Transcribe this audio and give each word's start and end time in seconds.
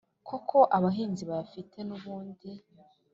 koko 0.27 0.57
abahinzi 0.77 1.23
bayafite 1.29 1.77
n’ubundi 1.87 2.49